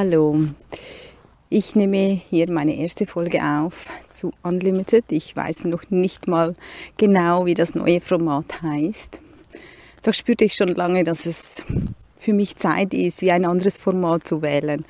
Hallo, 0.00 0.46
ich 1.50 1.74
nehme 1.74 2.20
hier 2.30 2.48
meine 2.52 2.76
erste 2.76 3.04
Folge 3.04 3.42
auf 3.42 3.86
zu 4.08 4.30
Unlimited. 4.44 5.06
Ich 5.10 5.34
weiß 5.34 5.64
noch 5.64 5.90
nicht 5.90 6.28
mal 6.28 6.54
genau, 6.96 7.46
wie 7.46 7.54
das 7.54 7.74
neue 7.74 8.00
Format 8.00 8.62
heißt. 8.62 9.20
Doch 10.04 10.14
spürte 10.14 10.44
ich 10.44 10.54
schon 10.54 10.68
lange, 10.68 11.02
dass 11.02 11.26
es 11.26 11.64
für 12.16 12.32
mich 12.32 12.54
Zeit 12.54 12.94
ist, 12.94 13.22
wie 13.22 13.32
ein 13.32 13.44
anderes 13.44 13.78
Format 13.78 14.28
zu 14.28 14.40
wählen. 14.40 14.84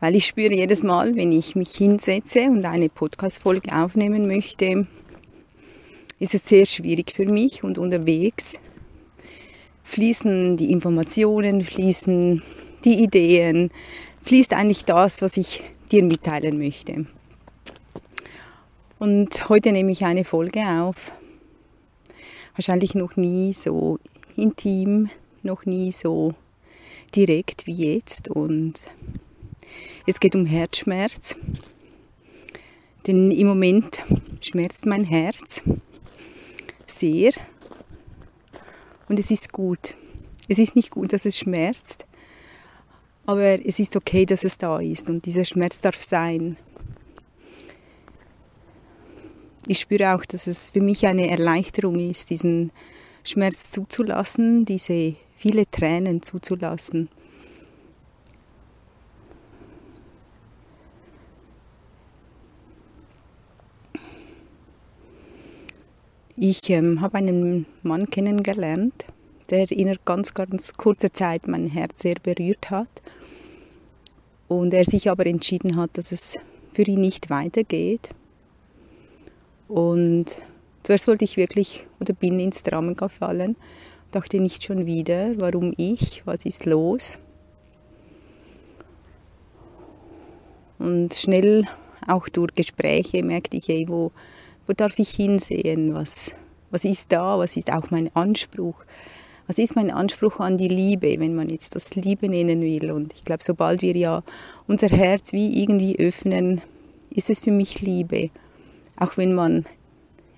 Weil 0.00 0.14
ich 0.14 0.26
spüre 0.26 0.52
jedes 0.52 0.82
Mal, 0.82 1.16
wenn 1.16 1.32
ich 1.32 1.56
mich 1.56 1.70
hinsetze 1.70 2.42
und 2.50 2.66
eine 2.66 2.90
Podcast-Folge 2.90 3.74
aufnehmen 3.74 4.26
möchte, 4.26 4.86
ist 6.18 6.34
es 6.34 6.46
sehr 6.46 6.66
schwierig 6.66 7.12
für 7.12 7.24
mich 7.24 7.64
und 7.64 7.78
unterwegs 7.78 8.58
fließen 9.84 10.58
die 10.58 10.70
Informationen, 10.70 11.62
fließen 11.62 12.42
die 12.84 13.02
Ideen, 13.02 13.70
fließt 14.24 14.54
eigentlich 14.54 14.84
das, 14.84 15.22
was 15.22 15.36
ich 15.36 15.62
dir 15.92 16.02
mitteilen 16.02 16.58
möchte. 16.58 17.06
Und 18.98 19.48
heute 19.48 19.70
nehme 19.72 19.92
ich 19.92 20.04
eine 20.04 20.24
Folge 20.24 20.60
auf. 20.66 21.12
Wahrscheinlich 22.56 22.94
noch 22.94 23.16
nie 23.16 23.52
so 23.52 23.98
intim, 24.36 25.10
noch 25.42 25.66
nie 25.66 25.92
so 25.92 26.34
direkt 27.14 27.66
wie 27.66 27.96
jetzt. 27.96 28.28
Und 28.28 28.80
es 30.06 30.20
geht 30.20 30.34
um 30.34 30.46
Herzschmerz. 30.46 31.36
Denn 33.06 33.30
im 33.30 33.46
Moment 33.46 34.02
schmerzt 34.40 34.86
mein 34.86 35.04
Herz 35.04 35.62
sehr. 36.86 37.32
Und 39.08 39.18
es 39.18 39.30
ist 39.30 39.52
gut. 39.52 39.96
Es 40.48 40.58
ist 40.58 40.76
nicht 40.76 40.90
gut, 40.90 41.12
dass 41.12 41.26
es 41.26 41.38
schmerzt, 41.38 42.03
aber 43.26 43.64
es 43.64 43.78
ist 43.78 43.96
okay, 43.96 44.26
dass 44.26 44.44
es 44.44 44.58
da 44.58 44.78
ist 44.78 45.08
und 45.08 45.24
dieser 45.24 45.44
Schmerz 45.44 45.80
darf 45.80 46.02
sein. 46.02 46.56
Ich 49.66 49.80
spüre 49.80 50.14
auch, 50.14 50.24
dass 50.26 50.46
es 50.46 50.70
für 50.70 50.82
mich 50.82 51.06
eine 51.06 51.30
Erleichterung 51.30 51.98
ist, 51.98 52.28
diesen 52.28 52.70
Schmerz 53.22 53.70
zuzulassen, 53.70 54.66
diese 54.66 55.16
viele 55.36 55.70
Tränen 55.70 56.22
zuzulassen. 56.22 57.08
Ich 66.36 66.68
ähm, 66.68 67.00
habe 67.00 67.18
einen 67.18 67.64
Mann 67.82 68.10
kennengelernt, 68.10 69.06
der 69.50 69.70
in 69.70 69.96
ganz, 70.04 70.34
ganz 70.34 70.72
kurzer 70.74 71.12
Zeit 71.12 71.46
mein 71.46 71.66
Herz 71.66 72.02
sehr 72.02 72.16
berührt 72.22 72.70
hat. 72.70 73.02
Und 74.48 74.74
er 74.74 74.84
sich 74.84 75.10
aber 75.10 75.26
entschieden 75.26 75.76
hat, 75.76 75.96
dass 75.96 76.12
es 76.12 76.38
für 76.72 76.82
ihn 76.82 77.00
nicht 77.00 77.30
weitergeht. 77.30 78.10
Und 79.68 80.38
zuerst 80.82 81.08
wollte 81.08 81.24
ich 81.24 81.36
wirklich 81.36 81.86
oder 82.00 82.12
bin 82.12 82.38
ins 82.38 82.62
Dramen 82.62 82.96
gefallen, 82.96 83.56
dachte 84.10 84.40
nicht 84.40 84.62
schon 84.62 84.86
wieder, 84.86 85.32
warum 85.40 85.72
ich, 85.76 86.22
was 86.26 86.44
ist 86.44 86.66
los? 86.66 87.18
Und 90.78 91.14
schnell 91.14 91.66
auch 92.06 92.28
durch 92.28 92.54
Gespräche 92.54 93.22
merkte 93.22 93.56
ich, 93.56 93.68
ey, 93.68 93.88
wo, 93.88 94.12
wo 94.66 94.72
darf 94.72 94.98
ich 94.98 95.10
hinsehen? 95.10 95.94
Was, 95.94 96.34
was 96.70 96.84
ist 96.84 97.10
da? 97.10 97.38
Was 97.38 97.56
ist 97.56 97.72
auch 97.72 97.90
mein 97.90 98.14
Anspruch? 98.14 98.84
Was 99.46 99.58
ist 99.58 99.76
mein 99.76 99.90
Anspruch 99.90 100.40
an 100.40 100.56
die 100.56 100.68
Liebe, 100.68 101.16
wenn 101.18 101.34
man 101.34 101.50
jetzt 101.50 101.74
das 101.74 101.94
Liebe 101.94 102.28
nennen 102.28 102.60
will. 102.62 102.90
Und 102.90 103.12
ich 103.14 103.24
glaube, 103.24 103.44
sobald 103.44 103.82
wir 103.82 103.94
ja 103.96 104.22
unser 104.66 104.88
Herz 104.88 105.32
wie 105.32 105.62
irgendwie 105.62 105.98
öffnen, 105.98 106.62
ist 107.10 107.30
es 107.30 107.40
für 107.40 107.50
mich 107.50 107.80
Liebe. 107.80 108.30
Auch 108.96 109.16
wenn 109.16 109.34
man 109.34 109.66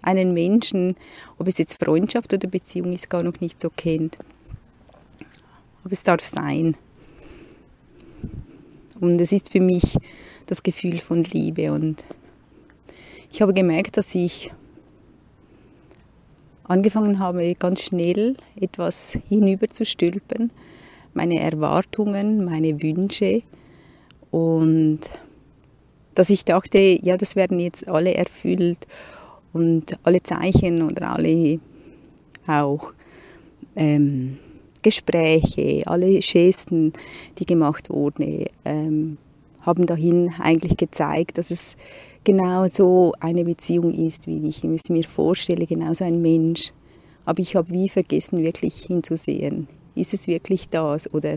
einen 0.02 0.34
Menschen, 0.34 0.96
ob 1.38 1.48
es 1.48 1.58
jetzt 1.58 1.82
Freundschaft 1.82 2.32
oder 2.32 2.48
Beziehung 2.48 2.92
ist, 2.92 3.10
gar 3.10 3.22
noch 3.22 3.40
nicht 3.40 3.60
so 3.60 3.70
kennt. 3.70 4.18
Aber 5.84 5.92
es 5.92 6.02
darf 6.02 6.24
sein. 6.24 6.76
Und 9.00 9.20
es 9.20 9.32
ist 9.32 9.52
für 9.52 9.60
mich 9.60 9.96
das 10.46 10.62
Gefühl 10.62 10.98
von 10.98 11.22
Liebe. 11.22 11.72
Und 11.72 12.04
ich 13.30 13.42
habe 13.42 13.52
gemerkt, 13.52 13.96
dass 13.96 14.14
ich 14.14 14.50
angefangen 16.68 17.18
habe, 17.18 17.54
ganz 17.54 17.82
schnell 17.82 18.36
etwas 18.60 19.18
hinüberzustülpen, 19.28 20.50
meine 21.14 21.40
Erwartungen, 21.40 22.44
meine 22.44 22.82
Wünsche. 22.82 23.42
Und 24.30 25.00
dass 26.14 26.30
ich 26.30 26.44
dachte, 26.44 26.78
ja, 26.78 27.16
das 27.16 27.36
werden 27.36 27.60
jetzt 27.60 27.88
alle 27.88 28.14
erfüllt 28.14 28.86
und 29.52 29.98
alle 30.02 30.22
Zeichen 30.22 30.82
oder 30.82 31.12
alle 31.12 31.60
auch 32.46 32.92
ähm, 33.74 34.38
Gespräche, 34.82 35.82
alle 35.86 36.20
Gesten, 36.20 36.92
die 37.38 37.46
gemacht 37.46 37.90
wurden, 37.90 38.46
ähm, 38.64 39.18
haben 39.62 39.86
dahin 39.86 40.32
eigentlich 40.38 40.76
gezeigt, 40.76 41.38
dass 41.38 41.50
es 41.50 41.76
genau 42.26 42.66
so 42.66 43.14
eine 43.20 43.44
Beziehung 43.44 43.94
ist, 43.94 44.26
wie 44.26 44.48
ich 44.48 44.64
es 44.64 44.90
mir 44.90 45.04
vorstelle, 45.04 45.64
genauso 45.64 46.04
ein 46.04 46.20
Mensch. 46.20 46.72
Aber 47.24 47.40
ich 47.40 47.54
habe 47.54 47.70
wie 47.70 47.88
vergessen, 47.88 48.42
wirklich 48.42 48.74
hinzusehen. 48.74 49.68
Ist 49.94 50.12
es 50.12 50.26
wirklich 50.26 50.68
das 50.68 51.12
oder 51.14 51.36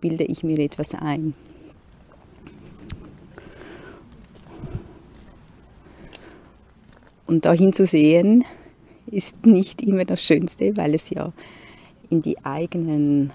bilde 0.00 0.24
ich 0.24 0.44
mir 0.44 0.58
etwas 0.58 0.94
ein? 0.94 1.34
Und 7.26 7.46
da 7.46 7.54
hinzusehen 7.54 8.44
ist 9.06 9.46
nicht 9.46 9.80
immer 9.80 10.04
das 10.04 10.22
Schönste, 10.22 10.76
weil 10.76 10.94
es 10.94 11.08
ja 11.10 11.32
in 12.10 12.20
die 12.20 12.44
eigenen 12.44 13.32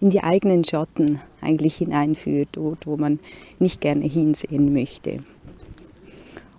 in 0.00 0.10
die 0.10 0.22
eigenen 0.22 0.64
Schatten 0.64 1.20
eigentlich 1.40 1.76
hineinführt, 1.76 2.50
dort 2.52 2.86
wo 2.86 2.96
man 2.96 3.18
nicht 3.58 3.80
gerne 3.80 4.06
hinsehen 4.06 4.72
möchte. 4.72 5.18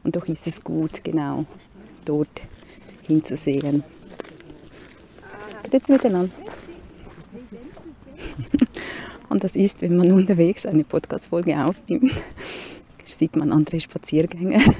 Und 0.03 0.15
doch 0.15 0.27
ist 0.27 0.47
es 0.47 0.63
gut, 0.63 1.03
genau 1.03 1.45
dort 2.05 2.41
hinzusehen. 3.03 3.83
Jetzt 5.71 5.89
miteinander. 5.89 6.31
Und 9.29 9.43
das 9.43 9.55
ist, 9.55 9.81
wenn 9.81 9.97
man 9.97 10.11
unterwegs 10.11 10.65
eine 10.65 10.85
Podcast-Folge 10.85 11.63
aufnimmt, 11.63 12.13
sieht 13.03 13.35
man 13.35 13.51
andere 13.51 13.79
Spaziergänger. 13.79 14.61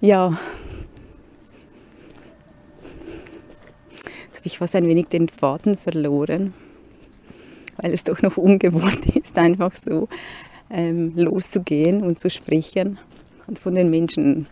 ja, 0.00 0.36
habe 4.44 4.48
ich 4.48 4.58
fast 4.58 4.76
ein 4.76 4.86
wenig 4.86 5.06
den 5.06 5.30
Faden 5.30 5.78
verloren, 5.78 6.52
weil 7.78 7.94
es 7.94 8.04
doch 8.04 8.20
noch 8.20 8.36
ungewohnt 8.36 9.06
ist, 9.16 9.38
einfach 9.38 9.74
so 9.74 10.06
ähm, 10.68 11.14
loszugehen 11.16 12.02
und 12.02 12.18
zu 12.18 12.28
sprechen 12.28 12.98
und 13.46 13.58
von 13.58 13.74
den 13.74 13.88
Menschen 13.88 14.46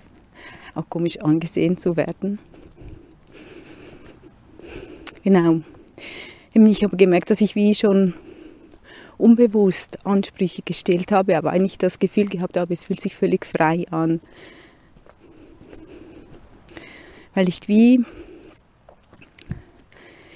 auch 0.75 0.89
komisch 0.89 1.19
angesehen 1.21 1.77
zu 1.77 1.99
werden. 1.99 2.39
Genau. 5.25 5.61
Ich 6.55 6.85
habe 6.85 6.97
gemerkt, 6.97 7.31
dass 7.31 7.43
ich 7.43 7.55
wie 7.55 7.75
schon 7.75 8.15
unbewusst 9.19 10.07
Ansprüche 10.07 10.63
gestellt 10.65 11.13
habe, 11.13 11.37
aber 11.37 11.51
eigentlich 11.51 11.77
das 11.77 11.99
Gefühl 11.99 12.31
gehabt 12.31 12.57
habe, 12.57 12.73
es 12.73 12.87
fühlt 12.87 13.03
sich 13.03 13.15
völlig 13.15 13.45
frei 13.45 13.85
an. 13.91 14.23
Weil 17.35 17.51
ich 17.51 17.69
wie 17.69 18.07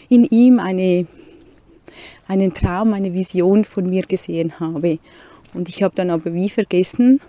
in 0.09 0.25
ihm 0.25 0.59
eine, 0.59 1.07
einen 2.29 2.55
Traum, 2.55 2.93
eine 2.93 3.15
Vision 3.15 3.65
von 3.65 3.89
mir 3.89 4.03
gesehen 4.03 4.61
habe. 4.61 4.99
Und 5.55 5.69
ich 5.69 5.83
habe 5.83 5.95
dann 5.95 6.11
aber 6.11 6.35
wie 6.35 6.49
vergessen, 6.49 7.21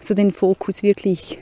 so 0.00 0.14
den 0.14 0.32
Fokus 0.32 0.82
wirklich 0.82 1.38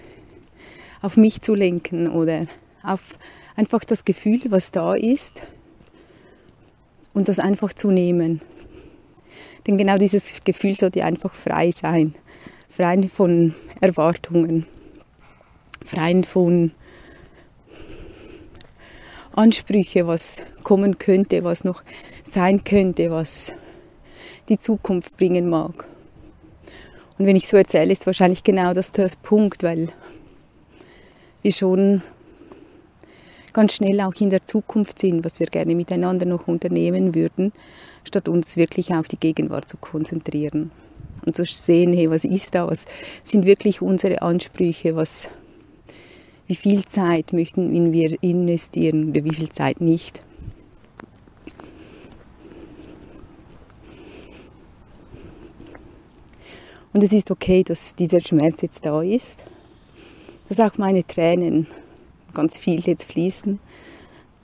auf 1.02 1.16
mich 1.16 1.42
zu 1.42 1.54
lenken 1.54 2.10
oder 2.10 2.46
auf 2.82 3.18
einfach 3.56 3.84
das 3.84 4.04
Gefühl, 4.04 4.40
was 4.48 4.72
da 4.72 4.94
ist 4.94 5.42
und 7.12 7.28
das 7.28 7.38
einfach 7.38 7.72
zu 7.72 7.90
nehmen. 7.90 8.40
Denn 9.66 9.78
genau 9.78 9.96
dieses 9.96 10.42
Gefühl 10.44 10.76
sollte 10.76 11.04
einfach 11.04 11.32
frei 11.32 11.70
sein, 11.70 12.14
frei 12.68 13.08
von 13.08 13.54
Erwartungen, 13.80 14.66
frei 15.84 16.22
von 16.22 16.72
Ansprüche, 19.36 20.06
was 20.06 20.42
kommen 20.62 20.98
könnte, 20.98 21.44
was 21.44 21.64
noch 21.64 21.82
sein 22.22 22.64
könnte, 22.64 23.10
was 23.10 23.52
die 24.48 24.58
Zukunft 24.58 25.16
bringen 25.16 25.48
mag. 25.48 25.86
Und 27.18 27.26
wenn 27.26 27.36
ich 27.36 27.48
so 27.48 27.56
erzähle, 27.56 27.92
ist 27.92 28.06
wahrscheinlich 28.06 28.42
genau 28.42 28.72
das 28.72 28.92
der 28.92 29.08
Punkt, 29.22 29.62
weil 29.62 29.88
wir 31.42 31.52
schon 31.52 32.02
ganz 33.52 33.74
schnell 33.74 34.00
auch 34.00 34.14
in 34.20 34.30
der 34.30 34.44
Zukunft 34.44 34.98
sind, 34.98 35.24
was 35.24 35.38
wir 35.38 35.46
gerne 35.46 35.74
miteinander 35.74 36.26
noch 36.26 36.48
unternehmen 36.48 37.14
würden, 37.14 37.52
statt 38.04 38.28
uns 38.28 38.56
wirklich 38.56 38.92
auf 38.92 39.08
die 39.08 39.18
Gegenwart 39.18 39.68
zu 39.68 39.76
konzentrieren. 39.76 40.72
Und 41.24 41.36
zu 41.36 41.44
sehen, 41.44 41.92
hey, 41.94 42.10
was 42.10 42.24
ist 42.24 42.54
da, 42.54 42.66
was 42.66 42.84
sind 43.22 43.46
wirklich 43.46 43.80
unsere 43.80 44.22
Ansprüche, 44.22 44.96
was, 44.96 45.28
wie 46.46 46.54
viel 46.54 46.84
Zeit 46.84 47.32
möchten 47.32 47.92
wir 47.92 48.22
investieren 48.22 49.10
oder 49.10 49.24
wie 49.24 49.34
viel 49.34 49.48
Zeit 49.48 49.80
nicht. 49.80 50.20
Und 56.92 57.02
es 57.02 57.12
ist 57.12 57.30
okay, 57.30 57.64
dass 57.64 57.94
dieser 57.96 58.20
Schmerz 58.20 58.62
jetzt 58.62 58.84
da 58.84 59.02
ist, 59.02 59.42
dass 60.48 60.60
auch 60.60 60.78
meine 60.78 61.04
Tränen 61.04 61.66
ganz 62.34 62.56
viel 62.56 62.80
jetzt 62.80 63.10
fließen, 63.10 63.58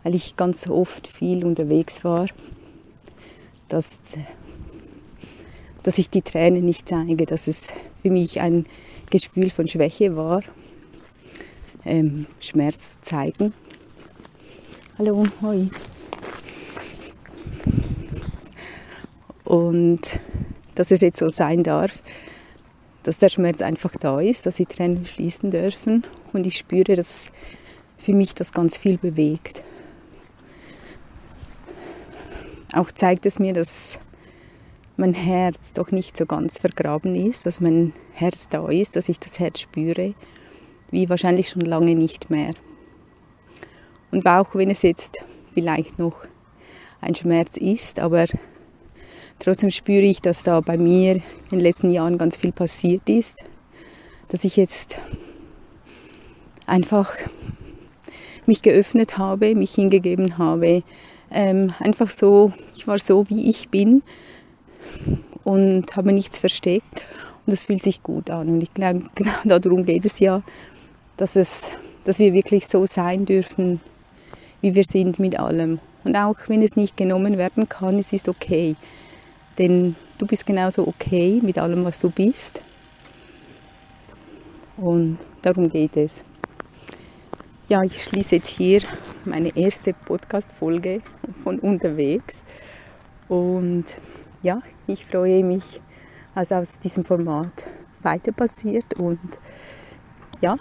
weil 0.03 0.15
ich 0.15 0.37
ganz 0.37 0.69
oft 0.69 1.07
viel 1.07 1.45
unterwegs 1.45 2.03
war, 2.03 2.27
dass, 3.69 4.01
dass 5.83 5.99
ich 5.99 6.11
die 6.11 6.23
Tränen 6.23 6.65
nicht 6.65 6.89
zeige, 6.89 7.25
dass 7.27 7.47
es 7.47 7.73
für 8.03 8.11
mich 8.11 8.41
ein 8.41 8.67
Gefühl 9.11 9.51
von 9.51 9.69
Schwäche 9.69 10.17
war, 10.17 10.43
ähm, 11.85 12.27
Schmerz 12.41 12.93
zu 12.93 13.01
zeigen. 13.03 13.53
Hallo, 14.99 15.27
hoi. 15.43 15.69
Und 19.45 20.01
dass 20.75 20.91
es 20.91 21.01
jetzt 21.01 21.19
so 21.19 21.29
sein 21.29 21.63
darf, 21.63 22.03
dass 23.03 23.19
der 23.19 23.29
Schmerz 23.29 23.63
einfach 23.63 23.93
da 23.97 24.21
ist, 24.21 24.47
dass 24.47 24.57
die 24.57 24.67
Tränen 24.67 25.05
fließen 25.05 25.51
dürfen 25.51 26.05
und 26.33 26.47
ich 26.47 26.59
spüre, 26.59 26.95
dass 26.95 27.33
für 27.99 28.13
mich 28.13 28.35
das 28.35 28.53
ganz 28.53 28.79
viel 28.79 28.99
bewegt. 28.99 29.63
Auch 32.73 32.91
zeigt 32.93 33.27
es 33.27 33.39
mir, 33.39 33.53
dass 33.53 33.99
mein 34.97 35.15
Herz 35.15 35.73
doch 35.73 35.91
nicht 35.91 36.17
so 36.17 36.27
ganz 36.27 36.59
vergraben 36.59 37.17
ist, 37.17 37.47
dass 37.47 37.61
mein 37.61 37.93
Herz 38.13 38.49
da 38.49 38.69
ist, 38.69 38.97
dass 38.97 39.09
ich 39.09 39.19
das 39.19 39.41
Herz 39.41 39.61
spüre, 39.61 40.15
wie 40.91 41.09
wahrscheinlich 41.09 41.49
schon 41.49 41.63
lange 41.63 41.95
nicht 41.95 42.31
mehr. 42.31 42.55
Und 44.11 44.27
auch 44.27 44.55
wenn 44.55 44.71
es 44.71 44.83
jetzt 44.83 45.19
vielleicht 45.55 45.99
noch 45.99 46.15
ein 47.01 47.15
Schmerz 47.15 47.57
ist, 47.57 47.99
aber 48.01 48.27
Trotzdem 49.41 49.71
spüre 49.71 50.03
ich, 50.03 50.21
dass 50.21 50.43
da 50.43 50.61
bei 50.61 50.77
mir 50.77 51.15
in 51.15 51.23
den 51.51 51.61
letzten 51.61 51.91
Jahren 51.91 52.19
ganz 52.19 52.37
viel 52.37 52.53
passiert 52.53 53.09
ist, 53.09 53.39
dass 54.29 54.45
ich 54.45 54.57
jetzt 54.57 54.99
einfach 56.67 57.15
mich 58.45 58.61
geöffnet 58.61 59.17
habe, 59.17 59.55
mich 59.55 59.75
hingegeben 59.75 60.37
habe, 60.37 60.83
ähm, 61.31 61.73
einfach 61.79 62.11
so, 62.11 62.53
ich 62.77 62.87
war 62.87 62.99
so, 62.99 63.31
wie 63.31 63.49
ich 63.49 63.71
bin 63.71 64.03
und 65.43 65.97
habe 65.97 66.13
nichts 66.13 66.39
versteckt 66.39 67.07
und 67.47 67.53
das 67.53 67.65
fühlt 67.65 67.83
sich 67.83 68.03
gut 68.03 68.29
an 68.29 68.49
und 68.51 68.61
ich 68.61 68.75
glaube, 68.75 69.05
genau 69.15 69.59
darum 69.59 69.87
geht 69.87 70.05
es 70.05 70.19
ja, 70.19 70.43
dass, 71.21 71.37
es, 71.37 71.71
dass 72.05 72.19
wir 72.19 72.33
wirklich 72.33 72.67
so 72.67 72.87
sein 72.87 73.27
dürfen, 73.27 73.81
wie 74.63 74.75
wir 74.75 74.85
sind 74.85 75.19
mit 75.19 75.39
allem. 75.39 75.79
Und 76.03 76.17
auch 76.17 76.37
wenn 76.47 76.63
es 76.63 76.77
nicht 76.77 76.97
genommen 76.97 77.37
werden 77.37 77.69
kann, 77.69 77.99
es 77.99 78.15
ist 78.15 78.27
okay. 78.27 78.75
Denn 79.59 79.97
du 80.17 80.27
bist 80.27 80.47
genauso 80.47 80.89
okay 80.89 81.41
mit 81.43 81.59
allem, 81.59 81.85
was 81.85 82.01
du 82.01 82.09
bist. 82.09 82.63
Und 84.79 85.19
darum 85.43 85.69
geht 85.69 85.95
es. 85.99 86.25
Ja, 87.69 87.83
ich 87.83 88.03
schließe 88.03 88.37
jetzt 88.37 88.57
hier 88.57 88.81
meine 89.27 89.55
erste 89.55 89.93
Podcast-Folge 89.93 91.03
von 91.45 91.59
unterwegs. 91.59 92.43
Und 93.29 93.85
ja, 94.43 94.63
ich 94.87 95.05
freue 95.05 95.45
mich, 95.45 95.83
was 96.35 96.51
aus 96.51 96.79
diesem 96.79 97.05
Format 97.05 97.67
weiter 98.03 98.33
passiert 98.33 98.95
und 98.95 99.39
ja, 100.41 100.57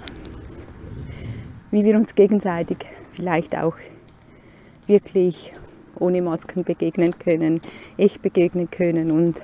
wie 1.72 1.84
wir 1.84 1.96
uns 1.96 2.16
gegenseitig 2.16 2.78
vielleicht 3.14 3.58
auch 3.58 3.76
wirklich 4.88 5.54
ohne 6.00 6.22
Masken 6.22 6.64
begegnen 6.64 7.18
können, 7.20 7.62
echt 7.98 8.22
begegnen 8.22 8.70
können 8.72 9.12
und 9.12 9.42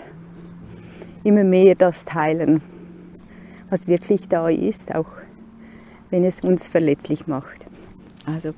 immer 1.24 1.44
mehr 1.44 1.75
das 1.75 2.06
teilen, 2.06 2.62
was 3.69 3.88
wirklich 3.88 4.27
da 4.27 4.50
ist, 4.50 4.94
auch 4.95 5.10
wenn 6.10 6.24
es 6.24 6.42
uns 6.42 6.68
verletzlich 6.68 7.27
macht. 7.27 7.66
Also 8.25 8.54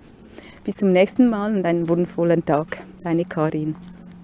bis 0.64 0.76
zum 0.76 0.90
nächsten 0.90 1.30
Mal 1.30 1.56
und 1.56 1.66
einen 1.66 1.90
wundervollen 1.90 2.46
Tag. 2.46 2.78
Deine 3.04 3.26
Karin. 3.26 3.76